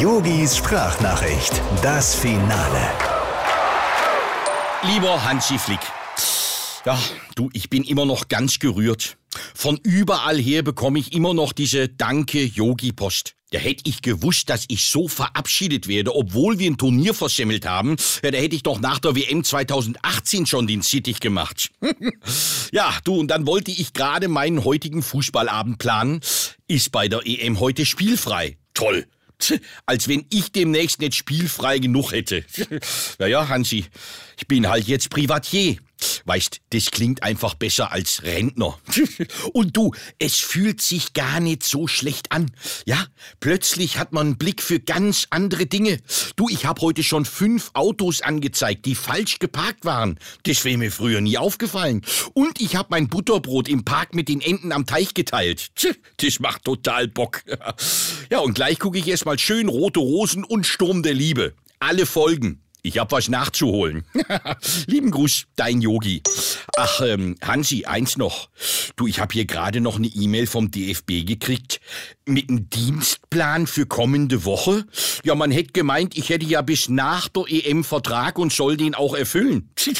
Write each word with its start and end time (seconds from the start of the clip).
Yogis 0.00 0.56
Sprachnachricht, 0.56 1.60
das 1.82 2.14
Finale. 2.14 2.90
Lieber 4.82 5.22
Hansi 5.22 5.58
Flick. 5.58 5.80
Ja, 6.86 6.98
du, 7.34 7.50
ich 7.52 7.68
bin 7.68 7.84
immer 7.84 8.06
noch 8.06 8.28
ganz 8.28 8.58
gerührt. 8.58 9.18
Von 9.54 9.78
überall 9.82 10.38
her 10.38 10.62
bekomme 10.62 10.98
ich 10.98 11.12
immer 11.12 11.34
noch 11.34 11.52
diese 11.52 11.90
Danke-Yogi-Post. 11.90 13.34
Da 13.50 13.58
hätte 13.58 13.82
ich 13.90 14.00
gewusst, 14.00 14.48
dass 14.48 14.64
ich 14.68 14.86
so 14.86 15.06
verabschiedet 15.06 15.86
werde, 15.86 16.16
obwohl 16.16 16.58
wir 16.58 16.70
ein 16.70 16.78
Turnier 16.78 17.12
versemmelt 17.12 17.66
haben. 17.66 17.96
Ja, 18.22 18.30
da 18.30 18.38
hätte 18.38 18.56
ich 18.56 18.62
doch 18.62 18.80
nach 18.80 19.00
der 19.00 19.14
WM 19.16 19.44
2018 19.44 20.46
schon 20.46 20.66
den 20.66 20.80
Sittich 20.80 21.20
gemacht. 21.20 21.72
ja, 22.72 22.90
du, 23.04 23.20
und 23.20 23.28
dann 23.28 23.46
wollte 23.46 23.70
ich 23.70 23.92
gerade 23.92 24.28
meinen 24.28 24.64
heutigen 24.64 25.02
Fußballabend 25.02 25.76
planen. 25.76 26.20
Ist 26.68 26.90
bei 26.90 27.06
der 27.08 27.26
EM 27.26 27.60
heute 27.60 27.84
spielfrei. 27.84 28.56
Toll. 28.72 29.06
Als 29.86 30.08
wenn 30.08 30.26
ich 30.30 30.52
demnächst 30.52 31.00
nicht 31.00 31.14
spielfrei 31.14 31.78
genug 31.78 32.12
hätte. 32.12 32.44
naja, 33.18 33.48
Hansi, 33.48 33.86
ich 34.36 34.46
bin 34.46 34.68
halt 34.68 34.86
jetzt 34.86 35.10
Privatier. 35.10 35.76
Weißt, 36.24 36.60
das 36.70 36.90
klingt 36.90 37.22
einfach 37.22 37.54
besser 37.54 37.92
als 37.92 38.22
Rentner. 38.22 38.78
Und 39.52 39.76
du, 39.76 39.92
es 40.18 40.36
fühlt 40.36 40.80
sich 40.80 41.12
gar 41.12 41.40
nicht 41.40 41.64
so 41.64 41.86
schlecht 41.86 42.32
an. 42.32 42.50
Ja, 42.86 43.06
plötzlich 43.40 43.98
hat 43.98 44.12
man 44.12 44.28
einen 44.28 44.38
Blick 44.38 44.62
für 44.62 44.80
ganz 44.80 45.26
andere 45.30 45.66
Dinge. 45.66 45.98
Du, 46.36 46.48
ich 46.48 46.66
habe 46.66 46.80
heute 46.80 47.02
schon 47.02 47.24
fünf 47.24 47.70
Autos 47.74 48.22
angezeigt, 48.22 48.86
die 48.86 48.94
falsch 48.94 49.38
geparkt 49.38 49.84
waren. 49.84 50.18
Das 50.44 50.64
wäre 50.64 50.78
mir 50.78 50.92
früher 50.92 51.20
nie 51.20 51.38
aufgefallen. 51.38 52.02
Und 52.34 52.60
ich 52.60 52.76
habe 52.76 52.88
mein 52.90 53.08
Butterbrot 53.08 53.68
im 53.68 53.84
Park 53.84 54.14
mit 54.14 54.28
den 54.28 54.40
Enten 54.40 54.72
am 54.72 54.86
Teich 54.86 55.14
geteilt. 55.14 55.70
Das 56.18 56.40
macht 56.40 56.64
total 56.64 57.08
Bock. 57.08 57.42
Ja, 58.30 58.38
und 58.38 58.54
gleich 58.54 58.78
gucke 58.78 58.98
ich 58.98 59.08
erst 59.08 59.26
mal 59.26 59.38
schön 59.40 59.68
Rote 59.68 59.98
Rosen 59.98 60.44
und 60.44 60.64
Sturm 60.64 61.02
der 61.02 61.14
Liebe. 61.14 61.54
Alle 61.80 62.06
Folgen. 62.06 62.62
Ich 62.82 62.98
hab 62.98 63.12
was 63.12 63.28
nachzuholen. 63.28 64.04
Lieben 64.86 65.10
Gruß, 65.10 65.46
dein 65.56 65.80
Yogi. 65.80 66.22
Ach, 66.76 67.00
ähm, 67.02 67.36
Hansi, 67.42 67.84
eins 67.84 68.16
noch. 68.16 68.48
Du, 68.96 69.06
ich 69.06 69.20
hab 69.20 69.32
hier 69.32 69.44
gerade 69.44 69.80
noch 69.80 69.96
eine 69.96 70.06
E-Mail 70.06 70.46
vom 70.46 70.70
DFB 70.70 71.26
gekriegt 71.26 71.80
mit 72.26 72.48
einem 72.48 72.70
Dienstplan 72.70 73.66
für 73.66 73.86
kommende 73.86 74.44
Woche. 74.44 74.86
Ja, 75.24 75.34
man 75.34 75.50
hätte 75.50 75.72
gemeint, 75.72 76.16
ich 76.16 76.30
hätte 76.30 76.46
ja 76.46 76.62
bis 76.62 76.88
nach 76.88 77.28
der 77.28 77.44
EM 77.48 77.84
Vertrag 77.84 78.38
und 78.38 78.52
soll 78.52 78.76
den 78.76 78.94
auch 78.94 79.14
erfüllen. 79.14 79.70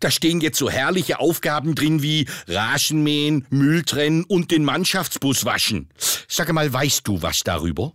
Da 0.00 0.10
stehen 0.10 0.40
jetzt 0.40 0.58
so 0.58 0.68
herrliche 0.68 1.20
Aufgaben 1.20 1.74
drin 1.74 2.02
wie 2.02 2.26
Rasenmähen, 2.48 3.46
Müll 3.50 3.82
trennen 3.82 4.24
und 4.24 4.50
den 4.50 4.64
Mannschaftsbus 4.64 5.44
waschen. 5.44 5.88
Sag 6.28 6.52
mal, 6.52 6.70
weißt 6.72 7.06
du 7.08 7.22
was 7.22 7.40
darüber? 7.40 7.92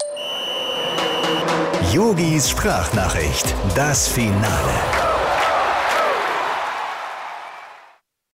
Yogis 1.90 2.50
Sprachnachricht, 2.50 3.54
das 3.76 4.08
Finale. 4.08 5.01